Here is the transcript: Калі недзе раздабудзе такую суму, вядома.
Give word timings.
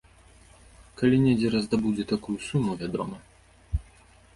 Калі 1.01 1.21
недзе 1.27 1.47
раздабудзе 1.57 2.03
такую 2.15 2.37
суму, 2.49 2.71
вядома. 2.85 3.17